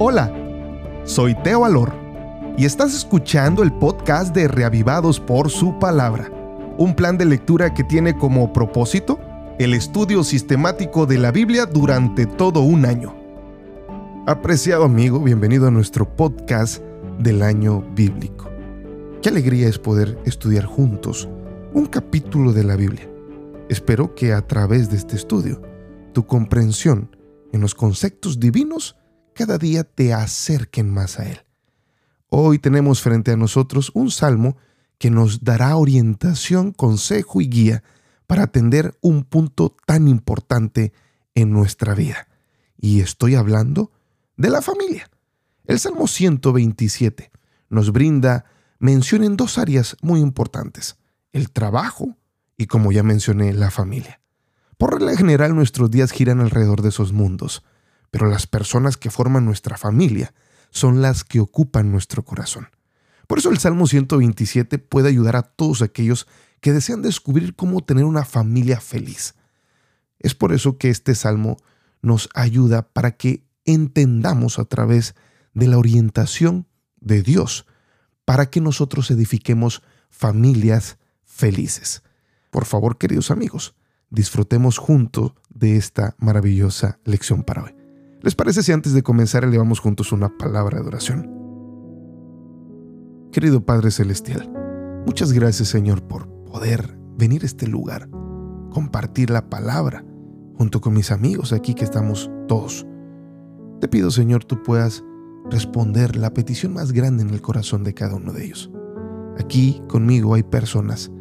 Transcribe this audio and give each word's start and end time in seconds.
Hola, 0.00 0.32
soy 1.04 1.36
Teo 1.44 1.64
Alor 1.64 1.92
y 2.58 2.64
estás 2.64 2.92
escuchando 2.96 3.62
el 3.62 3.72
podcast 3.72 4.34
de 4.34 4.48
Reavivados 4.48 5.20
por 5.20 5.50
su 5.50 5.78
palabra, 5.78 6.32
un 6.78 6.96
plan 6.96 7.16
de 7.16 7.24
lectura 7.24 7.72
que 7.74 7.84
tiene 7.84 8.18
como 8.18 8.52
propósito 8.52 9.20
el 9.60 9.72
estudio 9.72 10.24
sistemático 10.24 11.06
de 11.06 11.18
la 11.18 11.30
Biblia 11.30 11.66
durante 11.66 12.26
todo 12.26 12.62
un 12.62 12.86
año. 12.86 13.14
Apreciado 14.26 14.82
amigo, 14.82 15.20
bienvenido 15.20 15.68
a 15.68 15.70
nuestro 15.70 16.16
podcast 16.16 16.82
del 17.20 17.40
año 17.40 17.80
bíblico. 17.94 18.50
Qué 19.22 19.28
alegría 19.28 19.68
es 19.68 19.78
poder 19.78 20.18
estudiar 20.24 20.64
juntos 20.64 21.28
un 21.72 21.86
capítulo 21.86 22.52
de 22.52 22.64
la 22.64 22.74
Biblia. 22.74 23.08
Espero 23.68 24.16
que 24.16 24.32
a 24.32 24.44
través 24.44 24.90
de 24.90 24.96
este 24.96 25.14
estudio, 25.14 25.62
tu 26.12 26.26
comprensión 26.26 27.16
en 27.52 27.60
los 27.60 27.76
conceptos 27.76 28.40
divinos 28.40 28.96
cada 29.34 29.58
día 29.58 29.84
te 29.84 30.14
acerquen 30.14 30.90
más 30.90 31.18
a 31.18 31.28
Él. 31.28 31.40
Hoy 32.28 32.58
tenemos 32.58 33.02
frente 33.02 33.32
a 33.32 33.36
nosotros 33.36 33.90
un 33.94 34.10
salmo 34.10 34.56
que 34.98 35.10
nos 35.10 35.44
dará 35.44 35.76
orientación, 35.76 36.72
consejo 36.72 37.40
y 37.40 37.48
guía 37.48 37.82
para 38.26 38.44
atender 38.44 38.96
un 39.00 39.24
punto 39.24 39.76
tan 39.86 40.08
importante 40.08 40.92
en 41.34 41.50
nuestra 41.50 41.94
vida. 41.94 42.28
Y 42.78 43.00
estoy 43.00 43.34
hablando 43.34 43.92
de 44.36 44.50
la 44.50 44.62
familia. 44.62 45.10
El 45.66 45.78
Salmo 45.78 46.06
127 46.06 47.30
nos 47.70 47.92
brinda 47.92 48.44
mención 48.78 49.24
en 49.24 49.36
dos 49.36 49.58
áreas 49.58 49.96
muy 50.02 50.20
importantes, 50.20 50.96
el 51.32 51.50
trabajo 51.50 52.16
y, 52.56 52.66
como 52.66 52.92
ya 52.92 53.02
mencioné, 53.02 53.52
la 53.52 53.70
familia. 53.70 54.20
Por 54.76 54.92
regla 54.94 55.16
general 55.16 55.54
nuestros 55.54 55.90
días 55.90 56.12
giran 56.12 56.40
alrededor 56.40 56.82
de 56.82 56.90
esos 56.90 57.12
mundos, 57.12 57.64
pero 58.10 58.28
las 58.28 58.46
personas 58.46 58.96
que 58.96 59.10
forman 59.10 59.44
nuestra 59.44 59.76
familia 59.76 60.34
son 60.70 61.02
las 61.02 61.24
que 61.24 61.40
ocupan 61.40 61.92
nuestro 61.92 62.24
corazón. 62.24 62.68
Por 63.26 63.38
eso 63.38 63.50
el 63.50 63.58
Salmo 63.58 63.86
127 63.86 64.78
puede 64.78 65.08
ayudar 65.08 65.36
a 65.36 65.42
todos 65.42 65.82
aquellos 65.82 66.26
que 66.60 66.72
desean 66.72 67.02
descubrir 67.02 67.54
cómo 67.54 67.82
tener 67.82 68.04
una 68.04 68.24
familia 68.24 68.80
feliz. 68.80 69.34
Es 70.18 70.34
por 70.34 70.52
eso 70.52 70.78
que 70.78 70.90
este 70.90 71.14
salmo 71.14 71.56
nos 72.02 72.28
ayuda 72.34 72.88
para 72.88 73.12
que 73.12 73.44
entendamos 73.64 74.58
a 74.58 74.64
través 74.64 75.14
de 75.52 75.68
la 75.68 75.78
orientación 75.78 76.66
de 77.00 77.22
Dios, 77.22 77.66
para 78.24 78.50
que 78.50 78.60
nosotros 78.60 79.10
edifiquemos 79.10 79.82
familias 80.10 80.98
felices. 81.24 82.02
Por 82.50 82.64
favor, 82.64 82.98
queridos 82.98 83.30
amigos, 83.30 83.74
disfrutemos 84.10 84.78
juntos 84.78 85.32
de 85.50 85.76
esta 85.76 86.14
maravillosa 86.18 86.98
lección 87.04 87.42
para 87.42 87.64
hoy. 87.64 87.83
¿Les 88.24 88.34
parece 88.34 88.62
si 88.62 88.72
antes 88.72 88.94
de 88.94 89.02
comenzar 89.02 89.44
elevamos 89.44 89.80
juntos 89.80 90.10
una 90.10 90.34
palabra 90.38 90.80
de 90.80 90.86
oración? 90.86 91.30
Querido 93.30 93.66
Padre 93.66 93.90
Celestial, 93.90 94.50
muchas 95.04 95.34
gracias 95.34 95.68
Señor 95.68 96.02
por 96.08 96.26
poder 96.46 96.98
venir 97.18 97.42
a 97.42 97.46
este 97.46 97.66
lugar, 97.66 98.08
compartir 98.70 99.28
la 99.28 99.50
palabra 99.50 100.06
junto 100.56 100.80
con 100.80 100.94
mis 100.94 101.10
amigos 101.10 101.52
aquí 101.52 101.74
que 101.74 101.84
estamos 101.84 102.30
todos. 102.48 102.86
Te 103.82 103.88
pido 103.88 104.10
Señor 104.10 104.46
tú 104.46 104.62
puedas 104.62 105.04
responder 105.50 106.16
la 106.16 106.32
petición 106.32 106.72
más 106.72 106.92
grande 106.92 107.24
en 107.24 107.28
el 107.28 107.42
corazón 107.42 107.84
de 107.84 107.92
cada 107.92 108.14
uno 108.14 108.32
de 108.32 108.46
ellos. 108.46 108.72
Aquí 109.38 109.82
conmigo 109.86 110.32
hay 110.32 110.44
personas 110.44 111.12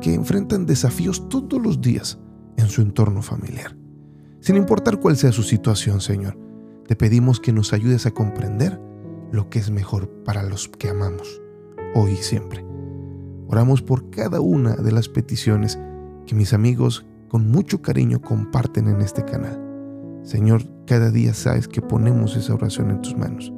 que 0.00 0.14
enfrentan 0.14 0.66
desafíos 0.66 1.28
todos 1.28 1.62
los 1.62 1.80
días 1.80 2.18
en 2.56 2.66
su 2.66 2.82
entorno 2.82 3.22
familiar. 3.22 3.79
Sin 4.40 4.56
importar 4.56 4.98
cuál 4.98 5.18
sea 5.18 5.32
su 5.32 5.42
situación, 5.42 6.00
Señor, 6.00 6.38
te 6.86 6.96
pedimos 6.96 7.40
que 7.40 7.52
nos 7.52 7.74
ayudes 7.74 8.06
a 8.06 8.10
comprender 8.10 8.80
lo 9.32 9.50
que 9.50 9.58
es 9.58 9.70
mejor 9.70 10.08
para 10.24 10.42
los 10.42 10.66
que 10.66 10.88
amamos, 10.88 11.42
hoy 11.94 12.12
y 12.12 12.16
siempre. 12.16 12.64
Oramos 13.48 13.82
por 13.82 14.08
cada 14.08 14.40
una 14.40 14.76
de 14.76 14.92
las 14.92 15.10
peticiones 15.10 15.78
que 16.26 16.34
mis 16.34 16.54
amigos 16.54 17.04
con 17.28 17.50
mucho 17.50 17.82
cariño 17.82 18.22
comparten 18.22 18.88
en 18.88 19.02
este 19.02 19.26
canal. 19.26 19.60
Señor, 20.22 20.62
cada 20.86 21.10
día 21.10 21.34
sabes 21.34 21.68
que 21.68 21.82
ponemos 21.82 22.34
esa 22.34 22.54
oración 22.54 22.90
en 22.90 23.02
tus 23.02 23.14
manos, 23.14 23.52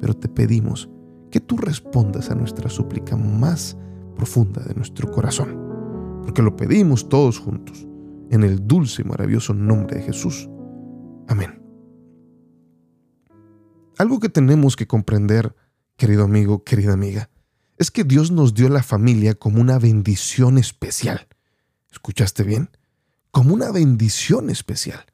pero 0.00 0.14
te 0.14 0.28
pedimos 0.28 0.88
que 1.32 1.40
tú 1.40 1.56
respondas 1.56 2.30
a 2.30 2.36
nuestra 2.36 2.70
súplica 2.70 3.16
más 3.16 3.76
profunda 4.14 4.62
de 4.62 4.74
nuestro 4.74 5.10
corazón, 5.10 5.58
porque 6.22 6.42
lo 6.42 6.54
pedimos 6.54 7.08
todos 7.08 7.40
juntos 7.40 7.88
en 8.32 8.42
el 8.44 8.66
dulce 8.66 9.02
y 9.02 9.04
maravilloso 9.04 9.52
nombre 9.52 9.98
de 9.98 10.04
Jesús. 10.04 10.48
Amén. 11.28 11.62
Algo 13.98 14.20
que 14.20 14.30
tenemos 14.30 14.74
que 14.74 14.86
comprender, 14.86 15.54
querido 15.96 16.24
amigo, 16.24 16.64
querida 16.64 16.94
amiga, 16.94 17.28
es 17.76 17.90
que 17.90 18.04
Dios 18.04 18.30
nos 18.30 18.54
dio 18.54 18.70
la 18.70 18.82
familia 18.82 19.34
como 19.34 19.60
una 19.60 19.78
bendición 19.78 20.56
especial. 20.56 21.28
¿Escuchaste 21.90 22.42
bien? 22.42 22.70
Como 23.30 23.52
una 23.52 23.70
bendición 23.70 24.48
especial, 24.48 25.04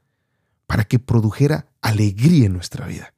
para 0.68 0.84
que 0.84 1.00
produjera 1.00 1.66
alegría 1.82 2.46
en 2.46 2.52
nuestra 2.52 2.86
vida. 2.86 3.14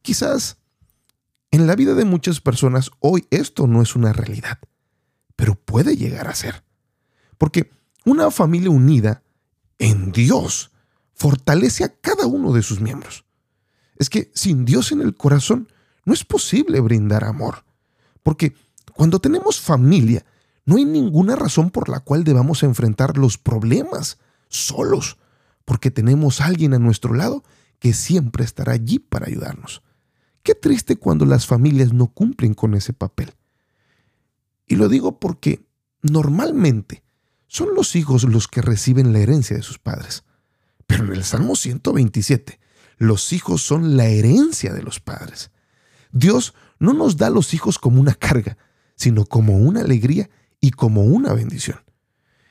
Quizás 0.00 0.56
en 1.50 1.66
la 1.66 1.76
vida 1.76 1.94
de 1.94 2.06
muchas 2.06 2.40
personas 2.40 2.90
hoy 3.00 3.26
esto 3.30 3.66
no 3.66 3.82
es 3.82 3.94
una 3.96 4.14
realidad, 4.14 4.60
pero 5.36 5.56
puede 5.56 5.96
llegar 5.96 6.28
a 6.28 6.34
ser. 6.34 6.64
Porque 7.36 7.70
una 8.06 8.30
familia 8.30 8.70
unida 8.70 9.22
en 9.78 10.12
Dios 10.12 10.70
fortalece 11.12 11.84
a 11.84 11.88
cada 11.88 12.26
uno 12.26 12.52
de 12.52 12.62
sus 12.62 12.80
miembros. 12.80 13.24
Es 13.96 14.08
que 14.08 14.30
sin 14.32 14.64
Dios 14.64 14.92
en 14.92 15.00
el 15.00 15.16
corazón 15.16 15.68
no 16.04 16.14
es 16.14 16.24
posible 16.24 16.80
brindar 16.80 17.24
amor. 17.24 17.64
Porque 18.22 18.54
cuando 18.94 19.18
tenemos 19.18 19.60
familia, 19.60 20.24
no 20.64 20.76
hay 20.76 20.84
ninguna 20.84 21.34
razón 21.34 21.70
por 21.70 21.88
la 21.88 22.00
cual 22.00 22.22
debamos 22.22 22.62
enfrentar 22.62 23.18
los 23.18 23.38
problemas 23.38 24.18
solos, 24.48 25.18
porque 25.64 25.90
tenemos 25.90 26.40
a 26.40 26.46
alguien 26.46 26.74
a 26.74 26.78
nuestro 26.78 27.12
lado 27.12 27.42
que 27.80 27.92
siempre 27.92 28.44
estará 28.44 28.72
allí 28.72 29.00
para 29.00 29.26
ayudarnos. 29.26 29.82
Qué 30.44 30.54
triste 30.54 30.96
cuando 30.96 31.26
las 31.26 31.46
familias 31.46 31.92
no 31.92 32.06
cumplen 32.06 32.54
con 32.54 32.74
ese 32.74 32.92
papel. 32.92 33.34
Y 34.68 34.76
lo 34.76 34.88
digo 34.88 35.18
porque 35.18 35.66
normalmente 36.02 37.02
son 37.48 37.74
los 37.74 37.96
hijos 37.96 38.24
los 38.24 38.48
que 38.48 38.62
reciben 38.62 39.12
la 39.12 39.20
herencia 39.20 39.56
de 39.56 39.62
sus 39.62 39.78
padres. 39.78 40.24
Pero 40.86 41.04
en 41.04 41.12
el 41.12 41.24
Salmo 41.24 41.56
127, 41.56 42.60
los 42.98 43.32
hijos 43.32 43.62
son 43.62 43.96
la 43.96 44.06
herencia 44.06 44.72
de 44.72 44.82
los 44.82 45.00
padres. 45.00 45.50
Dios 46.12 46.54
no 46.78 46.92
nos 46.92 47.16
da 47.16 47.28
a 47.28 47.30
los 47.30 47.54
hijos 47.54 47.78
como 47.78 48.00
una 48.00 48.14
carga, 48.14 48.56
sino 48.94 49.24
como 49.24 49.58
una 49.58 49.80
alegría 49.80 50.30
y 50.60 50.70
como 50.70 51.02
una 51.02 51.32
bendición. 51.32 51.78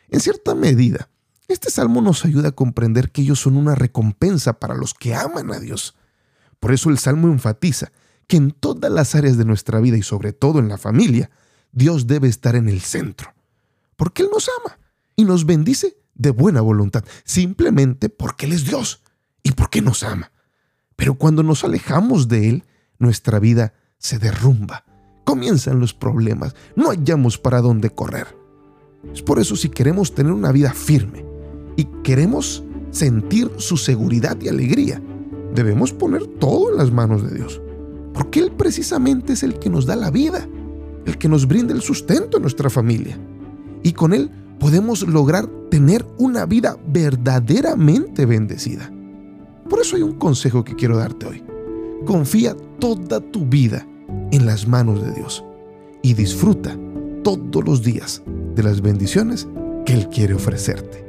En 0.09 0.19
cierta 0.19 0.53
medida, 0.53 1.09
este 1.47 1.69
salmo 1.69 2.01
nos 2.01 2.25
ayuda 2.25 2.49
a 2.49 2.55
comprender 2.55 3.11
que 3.11 3.21
ellos 3.21 3.39
son 3.39 3.57
una 3.57 3.75
recompensa 3.75 4.59
para 4.59 4.75
los 4.75 4.93
que 4.93 5.15
aman 5.15 5.51
a 5.51 5.59
Dios. 5.59 5.95
Por 6.59 6.73
eso 6.73 6.89
el 6.89 6.97
salmo 6.97 7.27
enfatiza 7.27 7.91
que 8.27 8.37
en 8.37 8.51
todas 8.51 8.91
las 8.91 9.15
áreas 9.15 9.37
de 9.37 9.45
nuestra 9.45 9.79
vida 9.79 9.97
y 9.97 10.03
sobre 10.03 10.33
todo 10.33 10.59
en 10.59 10.67
la 10.67 10.77
familia, 10.77 11.29
Dios 11.71 12.07
debe 12.07 12.27
estar 12.27 12.55
en 12.55 12.69
el 12.69 12.81
centro. 12.81 13.33
Porque 13.95 14.23
Él 14.23 14.29
nos 14.31 14.49
ama 14.61 14.77
y 15.15 15.23
nos 15.25 15.45
bendice 15.45 15.97
de 16.13 16.31
buena 16.31 16.61
voluntad, 16.61 17.03
simplemente 17.23 18.09
porque 18.09 18.45
Él 18.45 18.53
es 18.53 18.65
Dios 18.65 19.03
y 19.43 19.51
porque 19.51 19.81
nos 19.81 20.03
ama. 20.03 20.31
Pero 20.95 21.15
cuando 21.15 21.43
nos 21.43 21.63
alejamos 21.63 22.27
de 22.27 22.49
Él, 22.49 22.63
nuestra 22.99 23.39
vida 23.39 23.73
se 23.97 24.19
derrumba. 24.19 24.85
Comienzan 25.25 25.79
los 25.79 25.93
problemas, 25.93 26.55
no 26.75 26.89
hallamos 26.89 27.37
para 27.37 27.61
dónde 27.61 27.89
correr. 27.89 28.27
Es 29.13 29.21
por 29.21 29.39
eso 29.39 29.55
si 29.55 29.69
queremos 29.69 30.15
tener 30.15 30.31
una 30.31 30.51
vida 30.51 30.73
firme 30.73 31.25
y 31.75 31.85
queremos 32.03 32.63
sentir 32.91 33.51
su 33.57 33.77
seguridad 33.77 34.37
y 34.41 34.47
alegría, 34.47 35.01
debemos 35.53 35.91
poner 35.91 36.25
todo 36.27 36.71
en 36.71 36.77
las 36.77 36.91
manos 36.91 37.23
de 37.23 37.35
Dios. 37.35 37.61
Porque 38.13 38.39
Él 38.39 38.51
precisamente 38.51 39.33
es 39.33 39.43
el 39.43 39.59
que 39.59 39.69
nos 39.69 39.85
da 39.85 39.95
la 39.95 40.11
vida, 40.11 40.47
el 41.05 41.17
que 41.17 41.27
nos 41.27 41.47
brinda 41.47 41.73
el 41.73 41.81
sustento 41.81 42.37
en 42.37 42.43
nuestra 42.43 42.69
familia. 42.69 43.17
Y 43.83 43.91
con 43.93 44.13
Él 44.13 44.31
podemos 44.65 45.07
lograr 45.07 45.47
tener 45.69 46.03
una 46.17 46.47
vida 46.47 46.75
verdaderamente 46.87 48.25
bendecida. 48.25 48.91
Por 49.69 49.79
eso 49.79 49.95
hay 49.95 50.01
un 50.01 50.13
consejo 50.13 50.63
que 50.63 50.75
quiero 50.75 50.97
darte 50.97 51.27
hoy. 51.27 51.43
Confía 52.03 52.57
toda 52.79 53.19
tu 53.19 53.45
vida 53.45 53.87
en 54.31 54.47
las 54.47 54.67
manos 54.67 55.03
de 55.03 55.11
Dios 55.11 55.45
y 56.01 56.15
disfruta 56.15 56.75
todos 57.23 57.63
los 57.63 57.83
días 57.83 58.23
de 58.55 58.63
las 58.63 58.81
bendiciones 58.81 59.47
que 59.85 59.93
Él 59.93 60.09
quiere 60.09 60.33
ofrecerte. 60.33 61.05